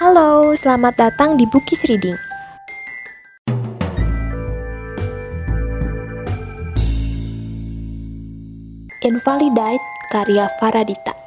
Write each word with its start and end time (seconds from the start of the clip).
Halo, 0.00 0.56
selamat 0.56 0.96
datang 0.96 1.36
di 1.36 1.44
Bukis 1.44 1.84
Reading. 1.84 2.16
Invalidate 9.04 9.84
karya 10.08 10.48
Faradita. 10.56 11.21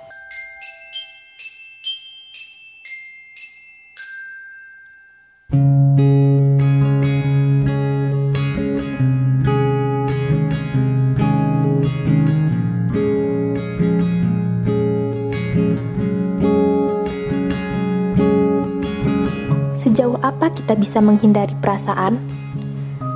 Kita 20.65 20.81
bisa 20.81 20.97
menghindari 20.97 21.53
perasaan? 21.61 22.17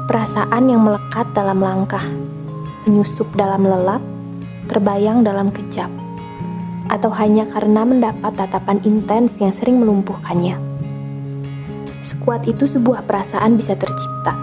Perasaan 0.05 0.69
yang 0.69 0.85
melekat 0.85 1.33
dalam 1.33 1.57
langkah, 1.57 2.05
menyusup 2.85 3.25
dalam 3.33 3.65
lelap, 3.65 4.05
terbayang 4.69 5.25
dalam 5.25 5.49
kejap, 5.49 5.89
atau 6.93 7.09
hanya 7.09 7.49
karena 7.49 7.81
mendapat 7.89 8.37
tatapan 8.37 8.77
intens 8.85 9.41
yang 9.41 9.49
sering 9.49 9.81
melumpuhkannya. 9.81 10.61
Sekuat 12.05 12.45
itu 12.45 12.69
sebuah 12.69 13.09
perasaan 13.09 13.57
bisa 13.57 13.73
tercipta, 13.73 14.37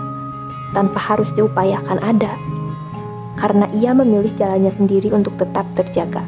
tanpa 0.74 0.98
harus 0.98 1.30
diupayakan 1.38 2.02
ada, 2.02 2.34
karena 3.38 3.70
ia 3.70 3.94
memilih 3.94 4.34
jalannya 4.34 4.74
sendiri 4.74 5.14
untuk 5.14 5.38
tetap 5.38 5.62
terjaga. 5.78 6.26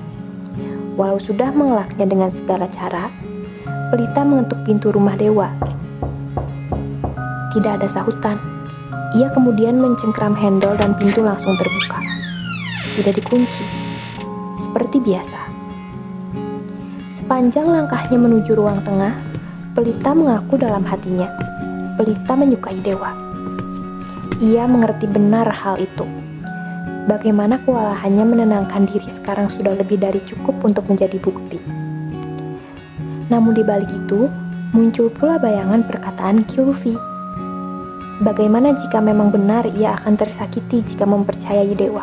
Walau 0.95 1.19
sudah 1.19 1.51
mengelaknya 1.51 2.07
dengan 2.07 2.31
segala 2.31 2.71
cara, 2.71 3.11
Pelita 3.89 4.21
mengetuk 4.21 4.69
pintu 4.69 4.93
rumah 4.93 5.17
dewa 5.17 5.49
tidak 7.55 7.81
ada 7.81 7.89
sahutan. 7.89 8.37
Ia 9.17 9.33
kemudian 9.33 9.81
mencengkram 9.81 10.37
handle 10.37 10.77
dan 10.77 10.93
pintu 10.97 11.25
langsung 11.25 11.57
terbuka. 11.57 12.01
Tidak 13.01 13.15
dikunci. 13.17 13.65
Seperti 14.61 15.01
biasa. 15.01 15.41
Sepanjang 17.17 17.73
langkahnya 17.73 18.21
menuju 18.21 18.53
ruang 18.53 18.85
tengah, 18.85 19.17
Pelita 19.79 20.11
mengaku 20.11 20.59
dalam 20.59 20.83
hatinya. 20.83 21.31
Pelita 21.95 22.35
menyukai 22.35 22.83
dewa. 22.83 23.15
Ia 24.43 24.67
mengerti 24.67 25.07
benar 25.07 25.47
hal 25.47 25.79
itu. 25.79 26.03
Bagaimana 27.07 27.63
kewalahannya 27.63 28.27
menenangkan 28.27 28.91
diri 28.91 29.07
sekarang 29.07 29.47
sudah 29.47 29.79
lebih 29.79 30.03
dari 30.03 30.19
cukup 30.27 30.59
untuk 30.67 30.83
menjadi 30.91 31.15
bukti. 31.23 31.63
Namun 33.31 33.55
di 33.55 33.63
balik 33.63 33.87
itu, 33.87 34.27
muncul 34.75 35.15
pula 35.15 35.39
bayangan 35.39 35.87
perkataan 35.87 36.43
Kyufi 36.51 36.99
Bagaimana 38.19 38.75
jika 38.75 38.99
memang 38.99 39.31
benar 39.31 39.63
ia 39.79 39.95
akan 39.95 40.19
tersakiti 40.19 40.83
jika 40.83 41.07
mempercayai 41.07 41.71
dewa? 41.71 42.03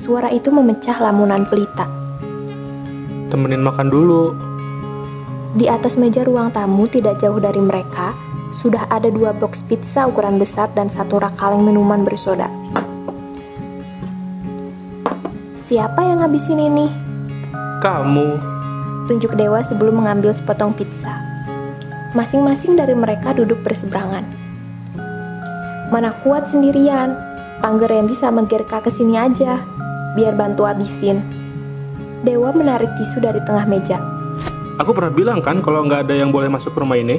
Suara 0.00 0.32
itu 0.32 0.48
memecah 0.48 0.96
lamunan 0.96 1.44
pelita. 1.44 1.84
Temenin 3.28 3.60
makan 3.60 3.92
dulu. 3.92 4.32
Di 5.60 5.68
atas 5.68 6.00
meja 6.00 6.24
ruang 6.24 6.48
tamu 6.56 6.88
tidak 6.88 7.20
jauh 7.20 7.36
dari 7.36 7.60
mereka, 7.60 8.16
sudah 8.64 8.88
ada 8.88 9.12
dua 9.12 9.36
box 9.36 9.60
pizza 9.68 10.08
ukuran 10.08 10.40
besar 10.40 10.72
dan 10.72 10.88
satu 10.88 11.20
rak 11.20 11.36
kaleng 11.36 11.60
minuman 11.60 12.08
bersoda. 12.08 12.48
Siapa 15.68 16.00
yang 16.00 16.24
ngabisin 16.24 16.64
ini? 16.64 16.88
Kamu. 17.84 18.40
Tunjuk 19.04 19.36
Dewa 19.36 19.60
sebelum 19.60 20.00
mengambil 20.00 20.32
sepotong 20.32 20.72
pizza. 20.72 21.23
Masing-masing 22.14 22.78
dari 22.78 22.94
mereka 22.94 23.34
duduk 23.34 23.58
berseberangan. 23.66 24.22
Mana 25.90 26.14
kuat 26.22 26.46
sendirian, 26.46 27.18
panggil 27.58 27.90
Randy 27.90 28.14
sama 28.14 28.46
Gerka 28.46 28.78
ke 28.78 28.90
sini 28.90 29.18
aja, 29.18 29.58
biar 30.14 30.38
bantu 30.38 30.62
habisin. 30.62 31.18
Dewa 32.22 32.54
menarik 32.54 32.88
tisu 32.94 33.18
dari 33.18 33.42
tengah 33.42 33.66
meja. 33.66 33.98
Aku 34.78 34.94
pernah 34.94 35.10
bilang 35.10 35.42
kan 35.42 35.58
kalau 35.58 35.82
nggak 35.82 36.06
ada 36.06 36.14
yang 36.14 36.30
boleh 36.30 36.46
masuk 36.46 36.70
ke 36.70 36.78
rumah 36.78 36.98
ini? 36.98 37.18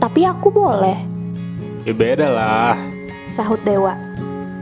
Tapi 0.00 0.24
aku 0.24 0.48
boleh, 0.48 0.98
Ya 1.84 1.92
beda 1.92 2.28
lah. 2.28 2.76
sahut 3.32 3.60
Dewa, 3.64 3.96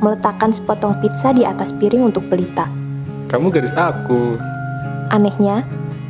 meletakkan 0.02 0.50
sepotong 0.50 0.98
pizza 0.98 1.30
di 1.30 1.46
atas 1.46 1.70
piring 1.70 2.10
untuk 2.10 2.26
pelita. 2.26 2.66
Kamu 3.30 3.54
garis 3.54 3.74
aku. 3.74 4.34
Anehnya, 5.10 5.62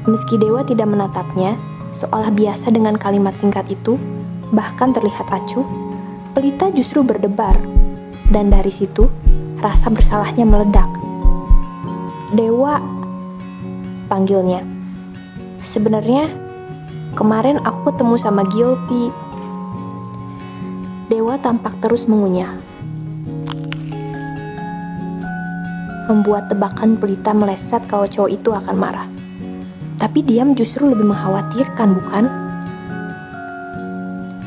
meski 0.05 0.37
Dewa 0.37 0.65
tidak 0.65 0.89
menatapnya, 0.89 1.56
seolah 1.93 2.33
biasa 2.33 2.73
dengan 2.73 2.97
kalimat 2.97 3.37
singkat 3.37 3.69
itu, 3.69 4.01
bahkan 4.53 4.93
terlihat 4.93 5.29
acuh, 5.29 5.65
pelita 6.33 6.73
justru 6.73 7.05
berdebar. 7.05 7.57
Dan 8.33 8.49
dari 8.49 8.73
situ, 8.73 9.09
rasa 9.61 9.93
bersalahnya 9.93 10.49
meledak. 10.49 10.89
Dewa, 12.33 12.81
panggilnya. 14.09 14.65
Sebenarnya, 15.61 16.33
kemarin 17.13 17.61
aku 17.61 17.93
ketemu 17.93 18.15
sama 18.17 18.43
Gilvi. 18.49 19.13
Dewa 21.13 21.37
tampak 21.37 21.77
terus 21.85 22.09
mengunyah. 22.09 22.57
Membuat 26.09 26.49
tebakan 26.49 26.97
pelita 26.97 27.37
meleset 27.37 27.85
kalau 27.87 28.09
cowok 28.09 28.31
itu 28.33 28.51
akan 28.51 28.77
marah. 28.81 29.09
Tapi 30.03 30.19
diam 30.27 30.59
justru 30.59 30.91
lebih 30.91 31.07
mengkhawatirkan, 31.07 31.95
bukan? 31.95 32.27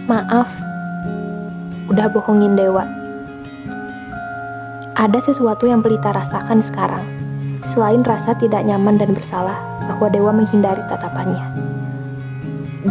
Maaf, 0.04 0.52
udah 1.88 2.12
bohongin 2.12 2.60
Dewa. 2.60 2.84
Ada 5.00 5.24
sesuatu 5.24 5.64
yang 5.64 5.80
pelita 5.80 6.12
rasakan 6.12 6.60
sekarang, 6.60 7.08
selain 7.72 8.04
rasa 8.04 8.36
tidak 8.36 8.68
nyaman 8.68 9.00
dan 9.00 9.16
bersalah 9.16 9.56
bahwa 9.88 10.12
Dewa 10.12 10.36
menghindari 10.36 10.84
tatapannya. 10.92 11.48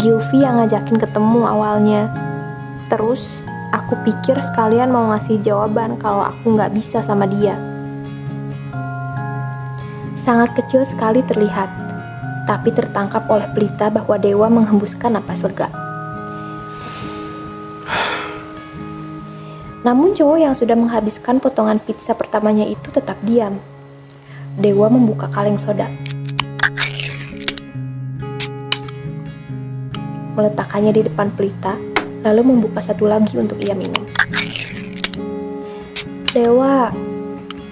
Gilvi 0.01 0.41
yang 0.41 0.57
ngajakin 0.57 0.97
ketemu 0.97 1.45
awalnya. 1.45 2.09
Terus, 2.89 3.45
aku 3.77 3.93
pikir 4.09 4.41
sekalian 4.41 4.89
mau 4.89 5.13
ngasih 5.13 5.37
jawaban 5.45 6.01
kalau 6.01 6.33
aku 6.33 6.57
nggak 6.57 6.73
bisa 6.73 7.05
sama 7.05 7.29
dia. 7.29 7.61
Sangat 10.25 10.57
kecil 10.57 10.89
sekali 10.89 11.21
terlihat, 11.29 11.84
tapi 12.45 12.73
tertangkap 12.73 13.25
oleh 13.33 13.49
pelita 13.57 13.89
bahwa 13.89 14.21
Dewa 14.21 14.49
menghembuskan 14.53 15.17
napas 15.17 15.41
lega. 15.41 15.73
Namun 19.85 20.17
cowok 20.17 20.39
yang 20.41 20.57
sudah 20.57 20.77
menghabiskan 20.77 21.45
potongan 21.45 21.77
pizza 21.77 22.17
pertamanya 22.17 22.65
itu 22.65 22.89
tetap 22.89 23.21
diam. 23.21 23.61
Dewa 24.57 24.89
membuka 24.89 25.29
kaleng 25.29 25.61
soda. 25.61 25.89
Meletakkannya 30.35 30.93
di 30.97 31.03
depan 31.05 31.29
pelita, 31.37 31.77
lalu 32.25 32.57
membuka 32.57 32.81
satu 32.81 33.05
lagi 33.05 33.37
untuk 33.37 33.61
ia 33.61 33.77
minum. 33.77 34.05
Dewa, 36.33 36.89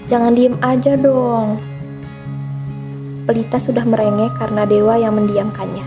jangan 0.04 0.36
diem 0.36 0.54
aja 0.60 0.94
dong. 1.00 1.71
Pelita 3.22 3.62
sudah 3.62 3.86
merengek 3.86 4.34
karena 4.34 4.66
Dewa 4.66 4.98
yang 4.98 5.14
mendiamkannya. 5.14 5.86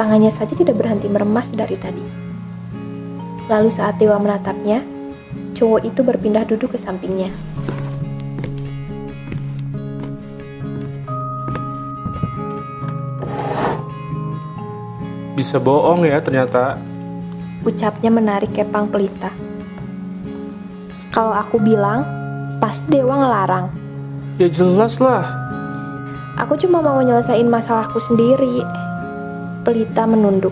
Tangannya 0.00 0.32
saja 0.32 0.56
tidak 0.56 0.80
berhenti 0.80 1.04
meremas 1.04 1.52
dari 1.52 1.76
tadi. 1.76 2.00
Lalu 3.44 3.68
saat 3.68 4.00
Dewa 4.00 4.16
menatapnya, 4.16 4.80
cowok 5.52 5.84
itu 5.84 6.00
berpindah 6.00 6.48
duduk 6.48 6.72
ke 6.72 6.78
sampingnya. 6.80 7.28
Bisa 15.36 15.60
bohong 15.60 16.08
ya 16.08 16.24
ternyata. 16.24 16.80
Ucapnya 17.68 18.08
menarik 18.08 18.48
kepang 18.56 18.88
pelita. 18.88 19.28
Kalau 21.12 21.36
aku 21.36 21.60
bilang, 21.60 22.00
pasti 22.64 22.96
Dewa 22.96 23.20
ngelarang. 23.20 23.68
Ya 24.40 24.48
jelas 24.48 24.96
lah. 25.04 25.43
Aku 26.34 26.58
cuma 26.58 26.82
mau 26.82 26.98
nyelesain 26.98 27.46
masalahku 27.46 28.02
sendiri. 28.02 28.66
Pelita 29.62 30.02
menunduk. 30.02 30.50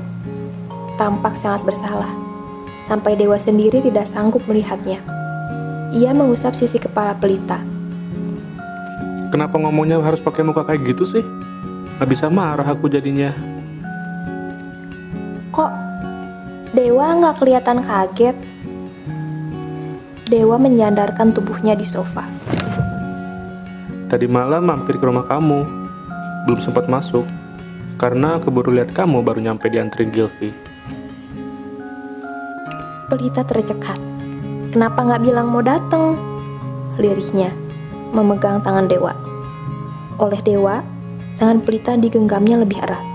Tampak 0.94 1.34
sangat 1.34 1.66
bersalah. 1.66 2.10
Sampai 2.86 3.18
Dewa 3.18 3.34
sendiri 3.34 3.82
tidak 3.82 4.06
sanggup 4.06 4.46
melihatnya. 4.46 5.02
Ia 5.90 6.14
mengusap 6.14 6.54
sisi 6.54 6.78
kepala 6.78 7.18
Pelita. 7.18 7.58
Kenapa 9.34 9.58
ngomongnya 9.58 9.98
harus 9.98 10.22
pakai 10.22 10.46
muka 10.46 10.62
kayak 10.62 10.86
gitu 10.94 11.02
sih? 11.02 11.24
Gak 11.98 12.06
bisa 12.06 12.30
marah 12.30 12.68
aku 12.68 12.86
jadinya. 12.86 13.34
Kok 15.50 15.72
Dewa 16.78 17.06
nggak 17.18 17.42
kelihatan 17.42 17.82
kaget? 17.82 18.36
Dewa 20.30 20.56
menyandarkan 20.62 21.34
tubuhnya 21.34 21.74
di 21.74 21.84
sofa. 21.84 22.24
Tadi 24.12 24.28
malam 24.28 24.68
mampir 24.68 25.00
ke 25.00 25.08
rumah 25.08 25.24
kamu. 25.24 25.64
Belum 26.44 26.60
sempat 26.60 26.84
masuk. 26.84 27.24
Karena 27.96 28.36
keburu 28.36 28.68
lihat 28.76 28.92
kamu 28.92 29.24
baru 29.24 29.40
nyampe 29.40 29.72
dianterin 29.72 30.12
Gilvi. 30.12 30.52
Pelita 33.08 33.40
tercekat. 33.40 33.96
Kenapa 34.68 35.00
nggak 35.00 35.22
bilang 35.24 35.48
mau 35.48 35.64
datang? 35.64 36.20
Lirihnya, 37.00 37.56
memegang 38.12 38.60
tangan 38.60 38.84
Dewa. 38.84 39.16
Oleh 40.20 40.44
Dewa, 40.44 40.84
tangan 41.40 41.64
Pelita 41.64 41.96
digenggamnya 41.96 42.60
lebih 42.60 42.84
erat. 42.84 43.06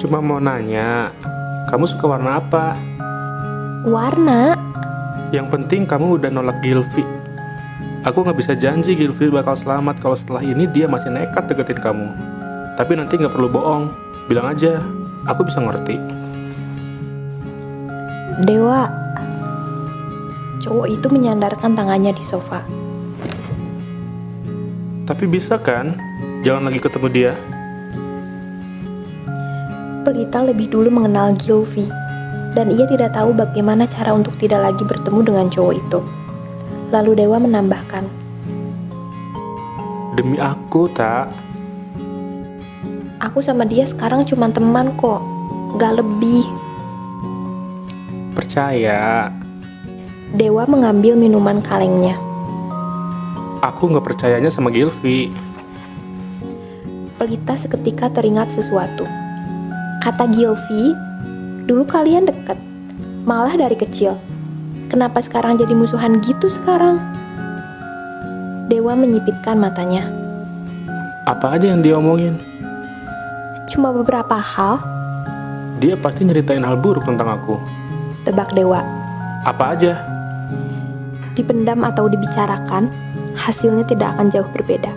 Cuma 0.00 0.24
mau 0.24 0.40
nanya, 0.40 1.12
kamu 1.68 1.84
suka 1.84 2.08
warna 2.08 2.40
apa? 2.40 2.72
Warna? 3.84 4.56
Yang 5.28 5.46
penting 5.52 5.84
kamu 5.84 6.16
udah 6.16 6.32
nolak 6.32 6.64
Gilvi. 6.64 7.23
Aku 8.04 8.20
nggak 8.20 8.36
bisa 8.36 8.52
janji 8.52 8.92
Gilvi 8.92 9.32
bakal 9.32 9.56
selamat 9.56 9.96
kalau 9.96 10.12
setelah 10.12 10.44
ini 10.44 10.68
dia 10.68 10.84
masih 10.84 11.08
nekat 11.08 11.48
deketin 11.48 11.80
kamu. 11.80 12.12
Tapi 12.76 13.00
nanti 13.00 13.16
nggak 13.16 13.32
perlu 13.32 13.48
bohong, 13.48 13.88
bilang 14.28 14.52
aja, 14.52 14.84
aku 15.24 15.48
bisa 15.48 15.64
ngerti. 15.64 15.96
Dewa. 18.44 18.92
Cowok 20.60 20.86
itu 20.92 21.06
menyandarkan 21.08 21.72
tangannya 21.72 22.12
di 22.12 22.20
sofa. 22.28 22.60
Tapi 25.08 25.24
bisa 25.24 25.56
kan? 25.56 25.96
Jangan 26.44 26.68
lagi 26.68 26.84
ketemu 26.84 27.08
dia. 27.08 27.32
Pelita 30.04 30.44
lebih 30.44 30.68
dulu 30.68 30.92
mengenal 30.92 31.32
Gilvi, 31.40 31.88
dan 32.52 32.68
ia 32.68 32.84
tidak 32.84 33.16
tahu 33.16 33.32
bagaimana 33.32 33.88
cara 33.88 34.12
untuk 34.12 34.36
tidak 34.36 34.60
lagi 34.60 34.84
bertemu 34.84 35.20
dengan 35.24 35.48
cowok 35.48 35.72
itu. 35.72 36.23
Lalu 36.94 37.26
Dewa 37.26 37.42
menambahkan, 37.42 38.06
Demi 40.14 40.38
aku, 40.38 40.86
tak. 40.94 41.26
Aku 43.18 43.42
sama 43.42 43.66
dia 43.66 43.82
sekarang 43.82 44.22
cuma 44.22 44.46
teman 44.46 44.94
kok, 44.94 45.18
gak 45.74 45.98
lebih. 45.98 46.46
Percaya. 48.38 49.26
Dewa 50.38 50.70
mengambil 50.70 51.18
minuman 51.18 51.58
kalengnya. 51.66 52.14
Aku 53.58 53.90
nggak 53.90 54.14
percayanya 54.14 54.54
sama 54.54 54.70
Gilvi. 54.70 55.34
Pelita 57.18 57.58
seketika 57.58 58.06
teringat 58.06 58.54
sesuatu. 58.54 59.02
Kata 59.98 60.30
Gilvi, 60.30 60.94
dulu 61.66 61.82
kalian 61.90 62.30
deket, 62.30 62.58
malah 63.26 63.58
dari 63.58 63.74
kecil. 63.74 64.14
Kenapa 64.94 65.18
sekarang 65.18 65.58
jadi 65.58 65.74
musuhan 65.74 66.22
gitu 66.22 66.46
sekarang? 66.46 67.02
Dewa 68.70 68.94
menyipitkan 68.94 69.58
matanya. 69.58 70.06
Apa 71.26 71.58
aja 71.58 71.74
yang 71.74 71.82
dia 71.82 71.98
omongin? 71.98 72.38
Cuma 73.66 73.90
beberapa 73.90 74.38
hal, 74.38 74.78
Dia 75.82 75.98
pasti 75.98 76.22
nyeritain 76.22 76.62
hal 76.62 76.78
buruk 76.78 77.02
tentang 77.02 77.26
aku. 77.26 77.58
tebak 78.22 78.54
Dewa. 78.54 78.86
Apa 79.42 79.74
aja? 79.74 79.98
Dipendam 81.34 81.82
atau 81.82 82.06
dibicarakan, 82.06 82.86
hasilnya 83.34 83.82
tidak 83.90 84.14
akan 84.14 84.30
jauh 84.30 84.46
berbeda. 84.54 84.94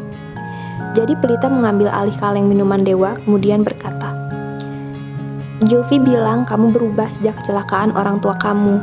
Jadi 0.94 1.18
Pelita 1.18 1.50
mengambil 1.50 1.90
alih 1.90 2.14
kaleng 2.22 2.46
minuman 2.46 2.86
Dewa, 2.86 3.18
kemudian 3.26 3.66
berkata, 3.66 4.14
Gilvi 5.66 5.98
bilang 5.98 6.46
kamu 6.46 6.70
berubah 6.70 7.10
sejak 7.18 7.34
kecelakaan 7.42 7.98
orang 7.98 8.22
tua 8.22 8.38
kamu, 8.38 8.78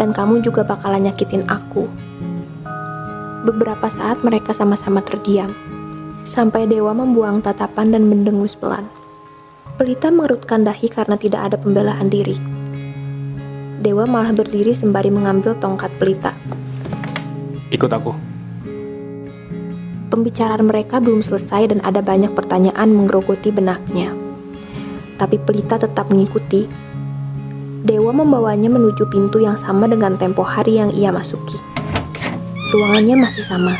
dan 0.00 0.16
kamu 0.16 0.40
juga 0.40 0.64
bakalan 0.64 1.04
nyakitin 1.04 1.44
aku. 1.52 1.84
Beberapa 3.44 3.92
saat 3.92 4.24
mereka 4.24 4.56
sama-sama 4.56 5.04
terdiam, 5.04 5.52
sampai 6.24 6.64
Dewa 6.64 6.96
membuang 6.96 7.44
tatapan 7.44 7.92
dan 7.92 8.08
mendengus 8.08 8.56
pelan. 8.56 8.88
Pelita 9.76 10.08
mengerutkan 10.08 10.64
dahi 10.64 10.88
karena 10.88 11.20
tidak 11.20 11.52
ada 11.52 11.56
pembelaan 11.60 12.08
diri. 12.08 12.40
Dewa 13.80 14.04
malah 14.08 14.32
berdiri 14.32 14.72
sembari 14.72 15.08
mengambil 15.08 15.56
tongkat 15.56 15.88
pelita. 16.00 16.32
Ikut 17.72 17.88
aku. 17.88 18.12
Pembicaraan 20.12 20.68
mereka 20.68 21.00
belum 21.00 21.24
selesai 21.24 21.72
dan 21.72 21.80
ada 21.80 22.04
banyak 22.04 22.34
pertanyaan 22.36 22.92
menggerogoti 22.92 23.48
benaknya. 23.54 24.12
Tapi 25.16 25.40
pelita 25.40 25.80
tetap 25.80 26.12
mengikuti. 26.12 26.89
Dewa 27.80 28.12
membawanya 28.12 28.68
menuju 28.68 29.08
pintu 29.08 29.40
yang 29.40 29.56
sama 29.56 29.88
dengan 29.88 30.20
tempo 30.20 30.44
hari 30.44 30.76
yang 30.76 30.92
ia 30.92 31.08
masuki. 31.08 31.56
Ruangannya 32.70 33.16
masih 33.24 33.44
sama. 33.44 33.74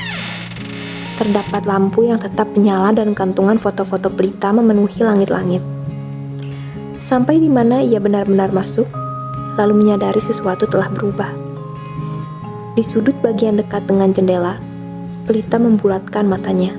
Terdapat 1.21 1.69
lampu 1.69 2.09
yang 2.09 2.17
tetap 2.17 2.49
menyala 2.57 2.97
dan 2.97 3.13
kantungan 3.13 3.61
foto-foto 3.61 4.09
pelita 4.09 4.51
memenuhi 4.51 5.05
langit-langit. 5.05 5.61
Sampai 7.05 7.39
di 7.39 7.53
mana 7.53 7.85
ia 7.85 8.01
benar-benar 8.01 8.51
masuk, 8.51 8.89
lalu 9.61 9.85
menyadari 9.85 10.25
sesuatu 10.25 10.65
telah 10.65 10.89
berubah. 10.89 11.29
Di 12.73 12.83
sudut 12.87 13.15
bagian 13.21 13.61
dekat 13.61 13.85
dengan 13.85 14.17
jendela, 14.17 14.57
Pelita 15.31 15.63
membulatkan 15.63 16.27
matanya. 16.27 16.75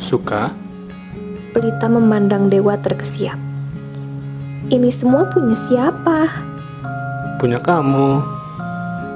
Suka? 0.00 0.48
Pelita 1.52 1.92
memandang 1.92 2.48
Dewa 2.48 2.72
terkesiap. 2.80 3.36
Ini 4.72 4.88
semua 4.88 5.28
punya 5.28 5.52
siapa? 5.68 5.93
Punya 7.44 7.60
kamu. 7.60 8.24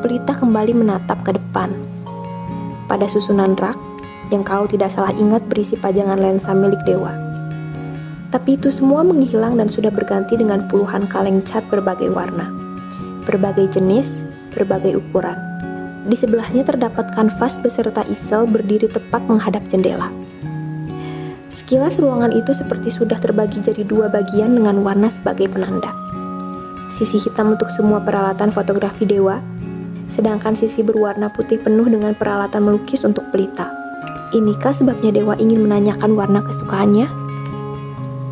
Pelita 0.05 0.37
kembali 0.37 0.73
menatap 0.73 1.21
ke 1.25 1.37
depan. 1.37 1.73
Pada 2.89 3.09
susunan 3.09 3.57
rak, 3.57 3.77
yang 4.29 4.45
kalau 4.45 4.65
tidak 4.65 4.93
salah 4.93 5.13
ingat 5.17 5.45
berisi 5.49 5.77
pajangan 5.81 6.17
lensa 6.17 6.53
milik 6.57 6.81
Dewa. 6.89 7.13
Tapi 8.29 8.61
itu 8.61 8.73
semua 8.73 9.05
menghilang 9.05 9.57
dan 9.57 9.69
sudah 9.69 9.89
berganti 9.89 10.37
dengan 10.37 10.65
puluhan 10.69 11.05
kaleng 11.09 11.45
cat 11.45 11.65
berbagai 11.73 12.13
warna. 12.13 12.49
Berbagai 13.29 13.73
jenis, 13.77 14.25
berbagai 14.57 14.97
ukuran. 14.97 15.37
Di 16.09 16.17
sebelahnya 16.17 16.65
terdapat 16.65 17.13
kanvas 17.13 17.61
beserta 17.61 18.01
isel 18.09 18.49
berdiri 18.49 18.89
tepat 18.89 19.25
menghadap 19.29 19.61
jendela. 19.69 20.09
Sekilas 21.53 22.01
ruangan 22.01 22.33
itu 22.33 22.57
seperti 22.57 22.89
sudah 22.89 23.21
terbagi 23.21 23.61
jadi 23.61 23.85
dua 23.85 24.09
bagian 24.09 24.57
dengan 24.57 24.81
warna 24.81 25.13
sebagai 25.13 25.53
penanda. 25.53 26.08
Sisi 26.99 27.23
hitam 27.23 27.55
untuk 27.55 27.71
semua 27.71 28.03
peralatan 28.03 28.51
fotografi 28.51 29.07
dewa, 29.07 29.39
sedangkan 30.11 30.59
sisi 30.59 30.83
berwarna 30.83 31.31
putih 31.31 31.55
penuh 31.63 31.87
dengan 31.87 32.11
peralatan 32.19 32.67
melukis 32.67 33.07
untuk 33.07 33.23
pelita. 33.31 33.71
Inikah 34.35 34.75
sebabnya 34.75 35.15
dewa 35.15 35.39
ingin 35.39 35.63
menanyakan 35.63 36.19
warna 36.19 36.43
kesukaannya? 36.43 37.07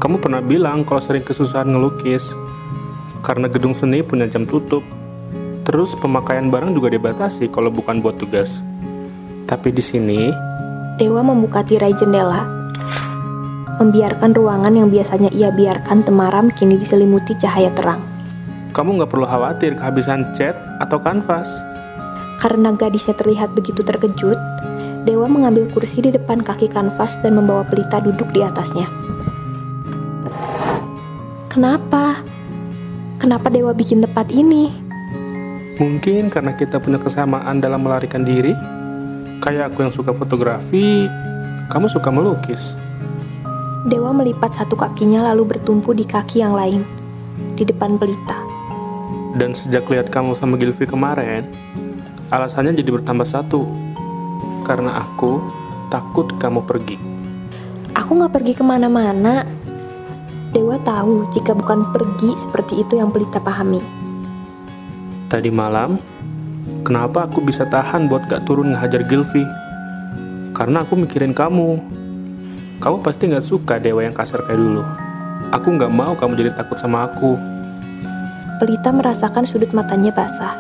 Kamu 0.03 0.19
pernah 0.19 0.43
bilang 0.43 0.83
kalau 0.83 0.99
sering 0.99 1.23
kesusahan 1.23 1.71
ngelukis. 1.71 2.35
Karena 3.23 3.47
gedung 3.47 3.71
seni 3.71 4.03
punya 4.03 4.27
jam 4.27 4.51
tutup. 4.51 4.83
Terus 5.63 5.95
pemakaian 5.95 6.51
barang 6.51 6.75
juga 6.75 6.91
dibatasi 6.91 7.47
kalau 7.55 7.71
bukan 7.71 8.03
buat 8.03 8.19
tugas. 8.19 8.59
Tapi 9.47 9.71
di 9.71 9.83
sini, 9.83 10.31
Dewa 10.99 11.23
membuka 11.23 11.63
tirai 11.63 11.95
jendela, 11.95 12.49
membiarkan 13.79 14.35
ruangan 14.35 14.75
yang 14.75 14.91
biasanya 14.91 15.31
ia 15.31 15.55
biarkan 15.55 16.03
temaram 16.03 16.51
kini 16.51 16.81
diselimuti 16.81 17.39
cahaya 17.39 17.71
terang. 17.79 18.16
Kamu 18.77 19.01
nggak 19.01 19.09
perlu 19.09 19.25
khawatir 19.25 19.73
kehabisan 19.73 20.37
cat 20.37 20.53
atau 20.85 21.01
kanvas. 21.01 21.49
Karena 22.37 22.77
gadisnya 22.77 23.17
terlihat 23.17 23.57
begitu 23.57 23.81
terkejut, 23.81 24.37
Dewa 25.09 25.25
mengambil 25.33 25.65
kursi 25.73 26.05
di 26.05 26.13
depan 26.13 26.45
kaki 26.45 26.69
kanvas 26.69 27.17
dan 27.25 27.41
membawa 27.41 27.65
pelita 27.65 28.05
duduk 28.05 28.29
di 28.37 28.45
atasnya. 28.45 28.85
Kenapa? 31.49 32.21
Kenapa 33.17 33.49
Dewa 33.49 33.73
bikin 33.73 34.05
tempat 34.05 34.29
ini? 34.29 34.69
Mungkin 35.81 36.29
karena 36.29 36.53
kita 36.53 36.77
punya 36.77 37.01
kesamaan 37.01 37.65
dalam 37.65 37.81
melarikan 37.81 38.29
diri. 38.29 38.53
Kayak 39.41 39.73
aku 39.73 39.89
yang 39.89 39.95
suka 39.95 40.13
fotografi, 40.13 41.09
kamu 41.73 41.89
suka 41.89 42.13
melukis. 42.13 42.77
Dewa 43.89 44.13
melipat 44.13 44.53
satu 44.53 44.77
kakinya 44.77 45.33
lalu 45.33 45.57
bertumpu 45.57 45.97
di 45.97 46.05
kaki 46.05 46.45
yang 46.45 46.53
lain, 46.53 46.85
di 47.57 47.65
depan 47.65 47.97
pelita. 47.97 48.46
Dan 49.35 49.57
sejak 49.57 49.91
lihat 49.91 50.13
kamu 50.15 50.39
sama 50.39 50.55
Gilvi 50.55 50.87
kemarin, 50.87 51.51
alasannya 52.31 52.79
jadi 52.79 52.95
bertambah 52.95 53.27
satu. 53.27 53.67
Karena 54.63 55.03
aku 55.03 55.43
takut 55.91 56.31
kamu 56.39 56.63
pergi. 56.63 56.97
Aku 57.97 58.15
nggak 58.15 58.33
pergi 58.37 58.53
ke 58.55 58.63
mana-mana. 58.63 59.43
Dewa 60.55 60.79
tahu 60.87 61.27
jika 61.35 61.53
bukan 61.53 61.91
pergi 61.91 62.31
seperti 62.39 62.81
itu 62.85 62.97
yang 62.97 63.11
pelita 63.11 63.43
pahami. 63.43 63.83
Tadi 65.27 65.51
malam, 65.51 65.99
kenapa 66.87 67.27
aku 67.27 67.43
bisa 67.43 67.67
tahan 67.67 68.07
buat 68.07 68.31
gak 68.31 68.47
turun 68.47 68.71
ngehajar 68.71 69.03
Gilvi? 69.05 69.43
Karena 70.55 70.87
aku 70.87 70.95
mikirin 70.95 71.35
kamu. 71.35 71.83
Kamu 72.79 72.97
pasti 73.03 73.27
gak 73.27 73.43
suka 73.43 73.83
dewa 73.83 74.07
yang 74.07 74.15
kasar 74.15 74.47
kayak 74.47 74.57
dulu. 74.57 74.87
Aku 75.51 75.75
gak 75.75 75.91
mau 75.91 76.15
kamu 76.15 76.39
jadi 76.39 76.51
takut 76.55 76.79
sama 76.79 77.11
aku. 77.11 77.56
Pelita 78.57 78.89
merasakan 78.93 79.45
sudut 79.45 79.71
matanya 79.77 80.13
basah. 80.13 80.57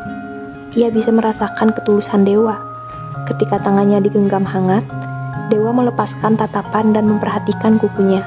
Ia 0.76 0.92
bisa 0.92 1.08
merasakan 1.08 1.72
ketulusan 1.72 2.28
dewa. 2.28 2.60
Ketika 3.24 3.58
tangannya 3.58 4.04
digenggam 4.04 4.44
hangat, 4.44 4.84
Dewa 5.46 5.70
melepaskan 5.70 6.34
tatapan 6.34 6.90
dan 6.90 7.06
memperhatikan 7.06 7.78
kukunya. 7.78 8.26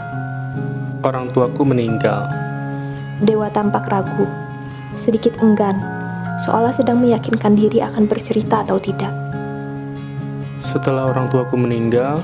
Orang 1.04 1.28
tuaku 1.36 1.68
meninggal. 1.68 2.32
Dewa 3.20 3.52
tampak 3.52 3.92
ragu, 3.92 4.24
sedikit 4.96 5.36
enggan, 5.44 5.76
seolah 6.48 6.72
sedang 6.72 7.04
meyakinkan 7.04 7.60
diri 7.60 7.84
akan 7.84 8.08
bercerita 8.08 8.64
atau 8.64 8.80
tidak. 8.80 9.12
Setelah 10.64 11.12
orang 11.12 11.28
tuaku 11.28 11.60
meninggal, 11.60 12.24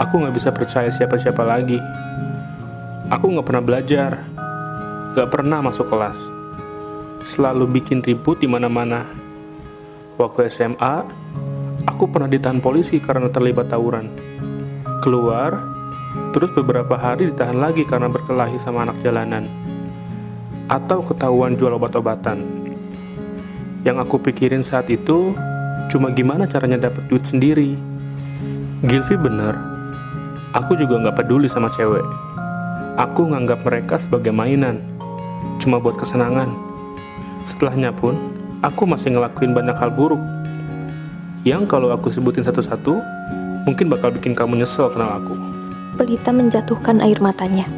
aku 0.00 0.24
nggak 0.24 0.40
bisa 0.40 0.48
percaya 0.56 0.88
siapa-siapa 0.88 1.44
lagi. 1.44 1.76
Aku 3.12 3.28
nggak 3.28 3.44
pernah 3.44 3.60
belajar, 3.60 4.24
nggak 5.12 5.28
pernah 5.28 5.60
masuk 5.60 5.92
kelas, 5.92 6.32
selalu 7.28 7.68
bikin 7.68 8.00
ribut 8.00 8.40
di 8.40 8.48
mana-mana. 8.48 9.04
Waktu 10.16 10.48
SMA, 10.48 11.04
aku 11.84 12.08
pernah 12.08 12.32
ditahan 12.32 12.64
polisi 12.64 12.96
karena 12.96 13.28
terlibat 13.28 13.68
tawuran. 13.68 14.08
Keluar, 15.04 15.60
terus 16.32 16.48
beberapa 16.56 16.96
hari 16.96 17.28
ditahan 17.28 17.60
lagi 17.60 17.84
karena 17.84 18.08
berkelahi 18.08 18.56
sama 18.56 18.88
anak 18.88 19.04
jalanan. 19.04 19.44
Atau 20.72 21.04
ketahuan 21.04 21.60
jual 21.60 21.76
obat-obatan. 21.76 22.40
Yang 23.84 23.96
aku 24.08 24.16
pikirin 24.32 24.64
saat 24.64 24.88
itu, 24.88 25.36
cuma 25.92 26.08
gimana 26.08 26.48
caranya 26.48 26.88
dapat 26.88 27.04
duit 27.12 27.28
sendiri. 27.28 27.76
Gilvi 28.80 29.16
bener, 29.20 29.60
aku 30.56 30.72
juga 30.72 30.96
nggak 31.04 31.20
peduli 31.20 31.52
sama 31.52 31.68
cewek. 31.68 32.32
Aku 32.92 33.28
nganggap 33.28 33.64
mereka 33.64 33.96
sebagai 33.96 34.36
mainan, 34.36 34.91
cuma 35.62 35.78
buat 35.78 35.94
kesenangan. 35.94 36.50
Setelahnya 37.46 37.94
pun, 37.94 38.18
aku 38.66 38.82
masih 38.82 39.14
ngelakuin 39.14 39.54
banyak 39.54 39.78
hal 39.78 39.94
buruk. 39.94 40.18
Yang 41.46 41.70
kalau 41.70 41.94
aku 41.94 42.10
sebutin 42.10 42.42
satu-satu, 42.42 42.98
mungkin 43.62 43.86
bakal 43.86 44.10
bikin 44.10 44.34
kamu 44.34 44.58
nyesel 44.58 44.90
kenal 44.90 45.22
aku. 45.22 45.38
Pelita 45.94 46.34
menjatuhkan 46.34 46.98
air 46.98 47.22
matanya, 47.22 47.70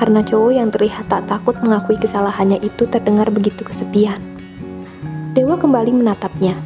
karena 0.00 0.24
cowok 0.24 0.52
yang 0.56 0.72
terlihat 0.72 1.04
tak 1.12 1.28
takut 1.28 1.56
mengakui 1.60 2.00
kesalahannya 2.00 2.64
itu 2.64 2.88
terdengar 2.88 3.28
begitu 3.28 3.60
kesepian. 3.60 4.20
Dewa 5.36 5.60
kembali 5.60 5.92
menatapnya, 5.92 6.56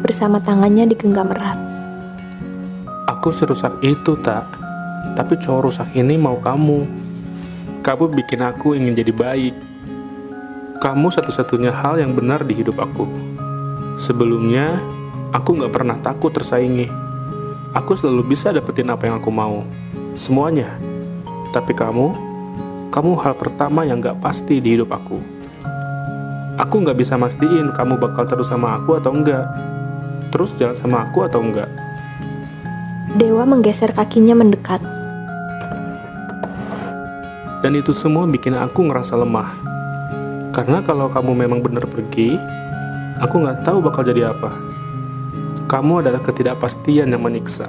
bersama 0.00 0.40
tangannya 0.40 0.88
digenggam 0.88 1.28
erat. 1.32 1.60
Aku 3.12 3.28
serusak 3.28 3.76
itu, 3.84 4.16
tak. 4.24 4.48
Tapi 5.12 5.36
cowok 5.36 5.60
rusak 5.68 5.88
ini 5.92 6.16
mau 6.16 6.40
kamu. 6.40 7.04
Kamu 7.84 8.04
bikin 8.16 8.40
aku 8.40 8.72
ingin 8.72 8.96
jadi 8.96 9.12
baik. 9.12 9.73
Kamu 10.84 11.08
satu-satunya 11.08 11.72
hal 11.72 11.96
yang 11.96 12.12
benar 12.12 12.44
di 12.44 12.60
hidup 12.60 12.76
aku. 12.76 13.08
Sebelumnya, 13.96 14.84
aku 15.32 15.56
gak 15.56 15.72
pernah 15.72 15.96
takut 15.96 16.28
tersaingi. 16.28 16.92
Aku 17.72 17.96
selalu 17.96 18.36
bisa 18.36 18.52
dapetin 18.52 18.92
apa 18.92 19.08
yang 19.08 19.16
aku 19.16 19.32
mau. 19.32 19.64
Semuanya. 20.12 20.76
Tapi 21.56 21.72
kamu, 21.72 22.12
kamu 22.92 23.16
hal 23.16 23.32
pertama 23.32 23.88
yang 23.88 24.04
gak 24.04 24.20
pasti 24.20 24.60
di 24.60 24.76
hidup 24.76 24.92
aku. 24.92 25.24
Aku 26.60 26.84
gak 26.84 27.00
bisa 27.00 27.16
mastiin 27.16 27.72
kamu 27.72 27.96
bakal 27.96 28.28
terus 28.28 28.52
sama 28.52 28.76
aku 28.76 29.00
atau 29.00 29.16
enggak. 29.16 29.48
Terus 30.36 30.52
jalan 30.60 30.76
sama 30.76 31.08
aku 31.08 31.24
atau 31.24 31.40
enggak. 31.40 31.72
Dewa 33.16 33.48
menggeser 33.48 33.96
kakinya 33.96 34.36
mendekat. 34.36 34.84
Dan 37.64 37.72
itu 37.72 37.96
semua 37.96 38.28
bikin 38.28 38.52
aku 38.52 38.84
ngerasa 38.84 39.16
lemah. 39.16 39.73
Karena 40.54 40.78
kalau 40.86 41.10
kamu 41.10 41.34
memang 41.34 41.66
benar 41.66 41.82
pergi, 41.82 42.38
aku 43.18 43.42
nggak 43.42 43.66
tahu 43.66 43.82
bakal 43.82 44.06
jadi 44.06 44.30
apa. 44.30 44.54
Kamu 45.66 45.98
adalah 45.98 46.22
ketidakpastian 46.22 47.10
yang 47.10 47.26
menyiksa. 47.26 47.66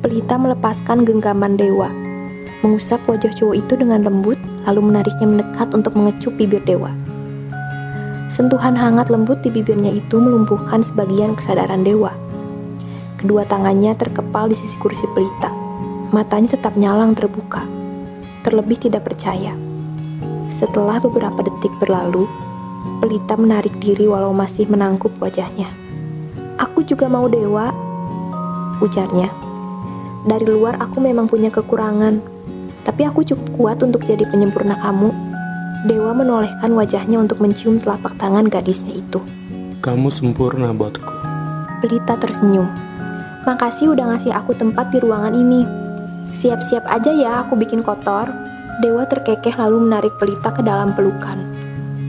Pelita 0.00 0.40
melepaskan 0.40 1.04
genggaman 1.04 1.60
Dewa, 1.60 1.92
mengusap 2.64 3.04
wajah 3.04 3.28
cowok 3.28 3.60
itu 3.60 3.76
dengan 3.76 4.08
lembut, 4.08 4.40
lalu 4.64 4.88
menariknya 4.88 5.28
mendekat 5.28 5.68
untuk 5.76 5.92
mengecup 5.92 6.32
bibir 6.40 6.64
Dewa. 6.64 6.96
Sentuhan 8.32 8.72
hangat 8.72 9.12
lembut 9.12 9.44
di 9.44 9.52
bibirnya 9.52 9.92
itu 9.92 10.16
melumpuhkan 10.16 10.80
sebagian 10.80 11.36
kesadaran 11.36 11.84
Dewa. 11.84 12.16
Kedua 13.20 13.44
tangannya 13.44 13.92
terkepal 14.00 14.48
di 14.48 14.56
sisi 14.56 14.80
kursi 14.80 15.04
pelita. 15.12 15.52
Matanya 16.08 16.56
tetap 16.56 16.72
nyalang 16.80 17.12
terbuka. 17.12 17.68
Terlebih 18.48 18.80
tidak 18.88 19.04
percaya. 19.04 19.65
Setelah 20.56 20.96
beberapa 20.96 21.44
detik 21.44 21.72
berlalu, 21.76 22.24
pelita 23.04 23.36
menarik 23.36 23.76
diri 23.76 24.08
walau 24.08 24.32
masih 24.32 24.64
menangkup 24.64 25.12
wajahnya. 25.20 25.68
Aku 26.56 26.80
juga 26.80 27.12
mau 27.12 27.28
dewa, 27.28 27.68
ujarnya. 28.80 29.28
Dari 30.24 30.48
luar 30.48 30.80
aku 30.80 31.04
memang 31.04 31.28
punya 31.28 31.52
kekurangan, 31.52 32.18
tapi 32.88 33.04
aku 33.04 33.20
cukup 33.20 33.48
kuat 33.60 33.78
untuk 33.84 34.08
jadi 34.08 34.24
penyempurna 34.32 34.80
kamu. 34.80 35.12
Dewa 35.84 36.16
menolehkan 36.16 36.72
wajahnya 36.72 37.20
untuk 37.20 37.38
mencium 37.38 37.76
telapak 37.76 38.16
tangan 38.16 38.48
gadisnya 38.48 38.96
itu. 38.96 39.20
Kamu 39.84 40.08
sempurna 40.08 40.72
buatku. 40.72 41.12
Pelita 41.84 42.16
tersenyum. 42.16 42.66
Makasih 43.44 43.92
udah 43.92 44.16
ngasih 44.16 44.32
aku 44.34 44.56
tempat 44.56 44.88
di 44.90 44.98
ruangan 45.04 45.36
ini. 45.36 45.62
Siap-siap 46.34 46.88
aja 46.88 47.12
ya 47.12 47.44
aku 47.44 47.54
bikin 47.54 47.84
kotor. 47.84 48.45
Dewa 48.76 49.08
terkekeh 49.08 49.56
lalu 49.56 49.88
menarik 49.88 50.20
pelita 50.20 50.52
ke 50.52 50.60
dalam 50.60 50.92
pelukan. 50.92 51.40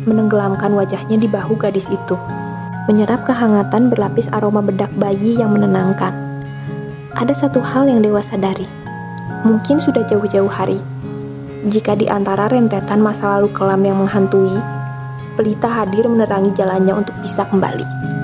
Menenggelamkan 0.03 0.75
wajahnya 0.75 1.15
di 1.15 1.23
bahu 1.23 1.55
gadis 1.55 1.87
itu. 1.87 2.19
Menyerap 2.91 3.23
kehangatan 3.23 3.87
berlapis 3.87 4.27
aroma 4.35 4.59
bedak 4.59 4.91
bayi 4.99 5.39
yang 5.39 5.55
menenangkan. 5.55 6.11
Ada 7.15 7.47
satu 7.47 7.63
hal 7.63 7.87
yang 7.87 8.03
Dewa 8.03 8.19
sadari. 8.19 8.67
Mungkin 9.47 9.79
sudah 9.79 10.03
jauh-jauh 10.11 10.51
hari. 10.51 10.83
Jika 11.71 11.95
di 11.95 12.11
antara 12.11 12.51
rentetan 12.51 12.99
masa 12.99 13.39
lalu 13.39 13.47
kelam 13.55 13.87
yang 13.87 14.03
menghantui, 14.03 14.59
pelita 15.39 15.71
hadir 15.71 16.03
menerangi 16.03 16.51
jalannya 16.51 16.99
untuk 16.99 17.15
bisa 17.23 17.47
kembali. 17.47 18.16